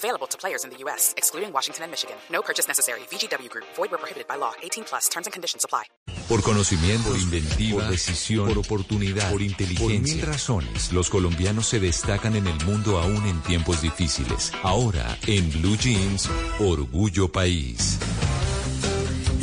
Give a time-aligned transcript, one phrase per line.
[0.00, 2.16] Available to players in the U.S., excluding Washington and Michigan.
[2.32, 3.00] No purchase necessary.
[3.10, 3.66] VGW Group.
[3.76, 4.54] Void where prohibited by law.
[4.62, 5.10] 18 plus.
[5.10, 5.84] Terms and conditions apply.
[6.26, 9.98] Por conocimiento, por inventiva, por decisión, por oportunidad, por inteligencia.
[9.98, 14.52] Por mil razones, los colombianos se destacan en el mundo aún en tiempos difíciles.
[14.62, 17.98] Ahora, en Blue Jeans, Orgullo País.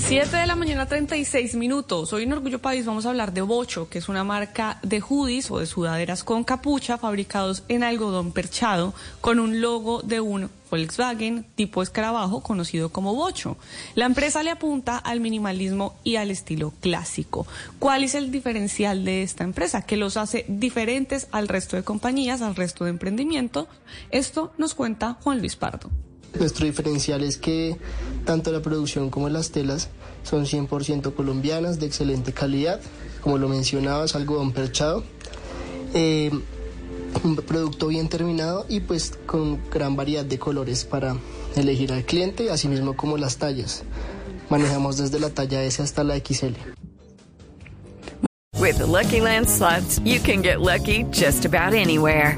[0.07, 2.13] 7 de la mañana, 36 minutos.
[2.13, 5.51] Hoy en Orgullo País vamos a hablar de Bocho, que es una marca de hoodies
[5.51, 11.45] o de sudaderas con capucha fabricados en algodón perchado con un logo de un Volkswagen
[11.55, 13.57] tipo escarabajo conocido como Bocho.
[13.95, 17.45] La empresa le apunta al minimalismo y al estilo clásico.
[17.77, 19.81] ¿Cuál es el diferencial de esta empresa?
[19.81, 23.67] Que los hace diferentes al resto de compañías, al resto de emprendimiento.
[24.09, 25.89] Esto nos cuenta Juan Luis Pardo.
[26.39, 27.77] Nuestro diferencial es que
[28.25, 29.89] tanto la producción como las telas
[30.23, 32.79] son 100% colombianas, de excelente calidad.
[33.21, 35.03] Como lo mencionabas, algodón perchado.
[35.93, 36.31] Eh,
[37.23, 41.17] un producto bien terminado y pues con gran variedad de colores para
[41.55, 43.83] elegir al cliente, así mismo como las tallas.
[44.49, 46.53] Manejamos desde la talla S hasta la XL.
[48.59, 52.37] With the Lucky Land slots, you can get lucky just about anywhere.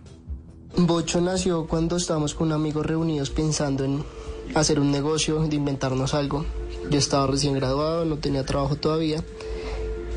[0.77, 4.03] Bocho nació cuando estábamos con amigos reunidos pensando en
[4.55, 6.45] hacer un negocio, de inventarnos algo.
[6.89, 9.21] Yo estaba recién graduado, no tenía trabajo todavía.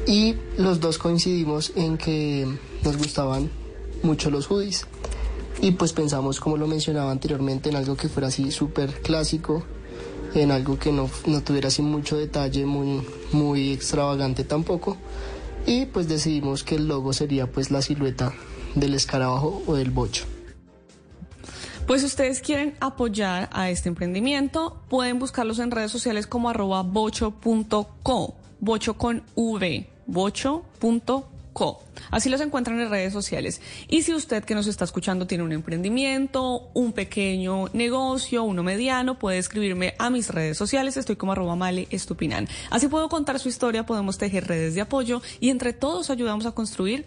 [0.07, 2.47] Y los dos coincidimos en que
[2.85, 3.51] nos gustaban
[4.05, 4.87] mucho los hoodies.
[5.61, 9.65] Y pues pensamos, como lo mencionaba anteriormente, en algo que fuera así súper clásico,
[10.35, 14.97] en algo que no, no, tuviera así mucho detalle, muy, muy extravagante tampoco.
[15.67, 18.33] Y pues decidimos que el logo sería pues la silueta
[18.77, 20.27] del escarabajo o del bocho.
[21.87, 26.83] Pues si ustedes quieren apoyar a este emprendimiento, pueden buscarlos en redes sociales como arroba
[26.83, 31.85] bocho.co, bocho con V, bocho.co.
[32.11, 33.61] Así los encuentran en redes sociales.
[33.89, 39.19] Y si usted que nos está escuchando tiene un emprendimiento, un pequeño negocio, uno mediano,
[39.19, 40.97] puede escribirme a mis redes sociales.
[40.97, 42.49] Estoy como arroba male estupinan.
[42.71, 46.53] Así puedo contar su historia, podemos tejer redes de apoyo y entre todos ayudamos a
[46.53, 47.07] construir